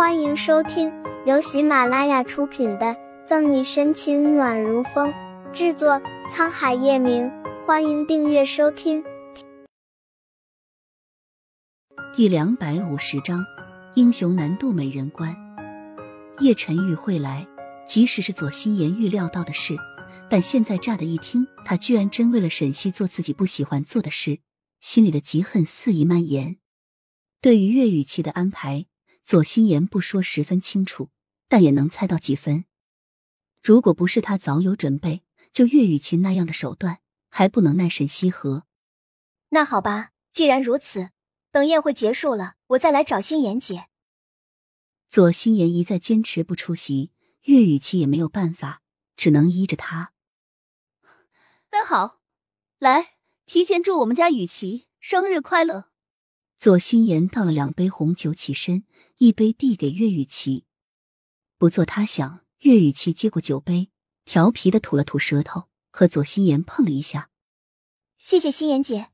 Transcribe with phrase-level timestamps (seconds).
[0.00, 0.90] 欢迎收听
[1.26, 2.86] 由喜马拉雅出品的
[3.26, 5.12] 《赠你深情暖如风》，
[5.52, 7.30] 制作沧海夜明。
[7.66, 9.04] 欢迎订阅收听。
[12.14, 13.44] 第两百五十章：
[13.94, 15.36] 英雄难渡美人关。
[16.38, 17.46] 叶晨玉会来，
[17.86, 19.76] 即使是左心言预料到的事，
[20.30, 24.38] 但现在乍的一听，他居然真为了沈西做自己不喜欢做的事，
[24.80, 26.56] 心里的嫉恨肆意蔓延。
[27.42, 28.86] 对于岳雨琪的安排，
[29.24, 31.10] 左心言不说十分清楚，
[31.48, 32.64] 但也能猜到几分。
[33.62, 35.22] 如果不是他早有准备，
[35.52, 38.64] 就岳雨琪那样的手段，还不能奈沈西何？
[39.50, 41.10] 那好吧，既然如此，
[41.50, 43.86] 等宴会结束了，我再来找心妍姐。
[45.08, 47.10] 左心言一再坚持不出席，
[47.42, 48.82] 岳雨琪也没有办法，
[49.16, 50.12] 只能依着他。
[51.72, 52.20] 那好，
[52.78, 55.89] 来提前祝我们家雨琪生日快乐。
[56.60, 58.84] 左心言倒了两杯红酒，起身，
[59.16, 60.66] 一杯递给岳雨琪。
[61.56, 63.88] 不做他想，岳雨琪接过酒杯，
[64.26, 67.30] 调皮的吐了吐舌头，和左心言碰了一下。
[68.18, 69.08] 谢谢心妍姐。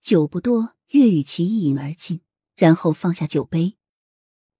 [0.00, 2.22] 酒不多，岳雨琪一饮而尽，
[2.56, 3.76] 然后放下酒杯。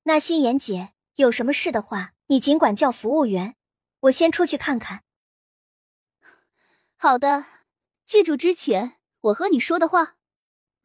[0.05, 3.57] 那心妍姐有什么事的话，你尽管叫服务员，
[4.03, 5.03] 我先出去看看。
[6.95, 7.47] 好的，
[8.05, 10.16] 记住之前我和你说的话。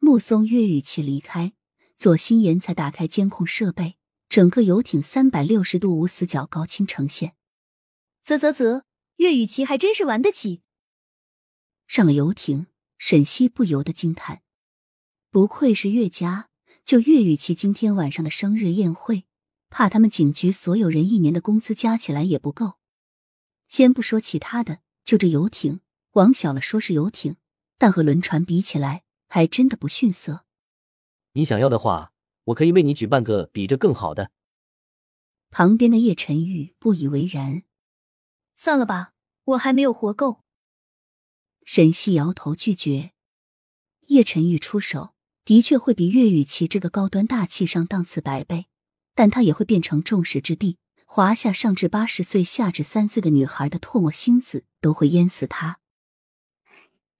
[0.04, 1.52] 目送岳雨琪离开，
[1.96, 3.94] 左心言才打开监控设备，
[4.28, 7.36] 整个游艇三百六十度无死角高清呈现。
[8.20, 8.82] 啧啧啧，
[9.18, 10.62] 岳雨琪还真是玩得起。
[11.86, 12.66] 上了游艇，
[12.98, 14.42] 沈西不由得惊叹：
[15.30, 16.48] 不愧是岳家。
[16.84, 19.26] 就岳雨琪今天晚上的生日宴会，
[19.70, 22.72] 怕他们警局所有人一年的工资加起来也不够。
[23.68, 25.78] 先不说其他的，就这游艇，
[26.14, 27.36] 往小了说是游艇，
[27.78, 30.44] 但和轮船比起来，还真的不逊色。
[31.32, 32.12] 你想要的话，
[32.44, 34.30] 我可以为你举办个比这更好的。
[35.48, 37.62] 旁边的叶晨玉不以为然
[38.54, 40.42] ：“算了吧，我还没有活够。”
[41.64, 43.12] 沈西摇头拒绝。
[44.08, 45.14] 叶晨玉出手。
[45.44, 48.66] 的确会比岳雨琪这个高端大气上档次百倍，
[49.12, 55.80] 但他也会变成众矢之的，华夏上至八十岁，下至三岁的女孩的唾沫星子都会淹死他。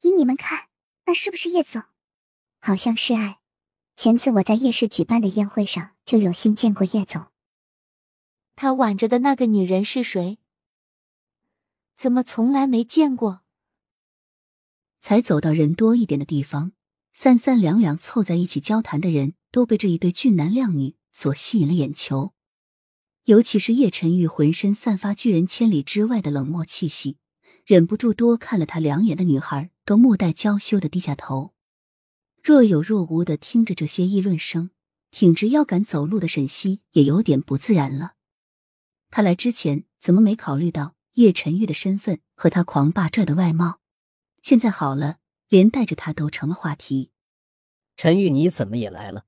[0.03, 0.69] 依你们看，
[1.07, 1.83] 那是不是叶总？
[2.65, 3.41] 好像是爱，
[3.97, 7.27] 前次我在夜市举办的宴会上就有幸见过叶总。
[8.55, 10.39] 他挽着的那个女人是谁？
[11.97, 13.43] 怎么从来没见过？
[15.01, 16.71] 才走到人多一点的地方。
[17.13, 22.33] 三三两两凑在一起交谈的人都被这一对俊男靓女所吸引了眼球，
[23.25, 27.19] 尤其是叶晨玉浑身散发拒人千里之外的冷漠气息，
[27.67, 31.53] 忍不住多看了他两眼的女孩都莫待娇羞的低下头，
[32.43, 34.71] 若有若无的听着这些议论声，
[35.11, 38.15] 挺直腰杆走路的沈西也有点不自然了。
[39.11, 43.81] 他来之前怎么没考虑到叶晨玉的身份和他狂霸拽的外貌？
[44.43, 45.19] 现在好了。
[45.49, 47.11] 连带着他都成了话题。
[47.95, 49.27] 陈玉，你怎么也来了？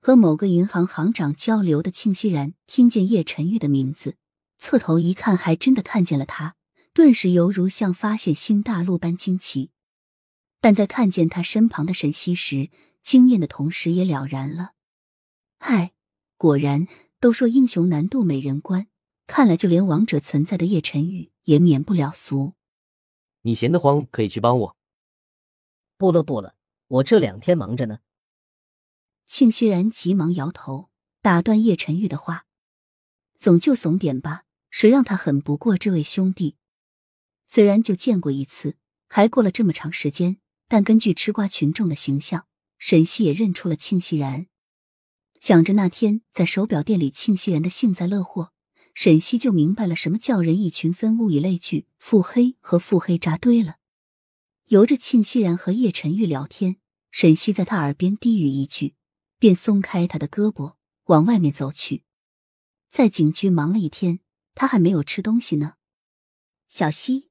[0.00, 4.16] 和某个银行行长交流的庆熙然听见叶晨玉的名字，
[4.56, 6.56] 侧头一看，还真的看见了他，
[6.94, 9.72] 顿时犹如像发现新大陆般惊奇。
[10.64, 12.70] 但在看见他身旁的沈西时，
[13.02, 14.72] 惊艳的同时也了然了。
[15.58, 15.92] 嗨，
[16.38, 16.88] 果然
[17.20, 18.86] 都说英雄难渡美人关，
[19.26, 22.54] 看来就连王者存在的叶晨玉也免不了俗。
[23.42, 24.76] 你闲得慌，可以去帮我。
[25.98, 26.54] 不了不了，
[26.88, 27.98] 我这两天忙着呢。
[29.26, 30.88] 庆熙然急忙摇头，
[31.20, 32.46] 打断叶晨玉的话
[33.38, 36.56] ：“怂就怂点吧，谁让他狠不过这位兄弟？
[37.46, 40.38] 虽然就见过一次，还过了这么长时间，
[40.68, 42.46] 但根据吃瓜群众的形象，
[42.78, 44.46] 沈西也认出了庆熙然。
[45.40, 48.52] 想着那天在手表店里庆熙然的幸灾乐祸，
[48.94, 53.76] 沈西就明白了什么叫人以群分，物以类聚，腹黑和腹黑扎堆了。”
[54.68, 56.76] 由着庆熙然和叶晨玉聊天，
[57.10, 58.94] 沈西在他耳边低语一句，
[59.38, 62.04] 便松开他的胳膊往外面走去。
[62.90, 64.20] 在警局忙了一天，
[64.54, 65.74] 他还没有吃东西呢。
[66.66, 67.28] 小西，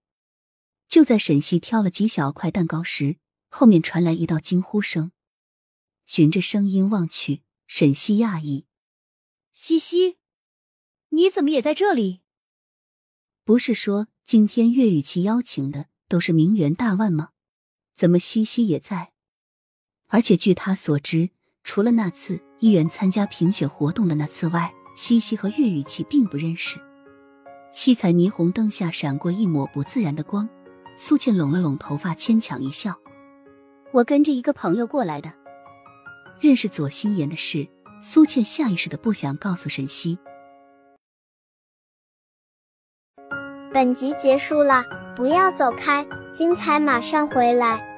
[0.94, 3.18] 就在沈西挑了几小块蛋糕时，
[3.50, 5.12] 后面传来一道惊呼声。
[6.06, 8.68] 循着声音望去，沈西讶异
[9.51, 10.18] ：“西西，
[11.10, 12.22] 你怎么也在这里？
[13.44, 17.30] 不是说今天岳雨琪邀请的？”都是名媛大腕吗？
[17.96, 19.13] 怎么西西也在？
[20.10, 21.31] 而且据他所知，
[21.63, 26.80] 除了那次医院参加评选活动的那次外，西西和岳雨琪并不认识。
[27.72, 30.48] 七彩霓虹灯下闪过一抹不自然的光，
[30.95, 32.98] 苏倩拢了拢头发，牵强一笑
[33.92, 35.31] ：“我跟着一个朋友过来的。”
[36.40, 37.68] 认识左心言的事，
[38.01, 40.18] 苏倩下意识的不想告诉沈西。
[43.74, 44.84] 本集结束了，
[45.16, 47.93] 不要走开，精彩马上回来。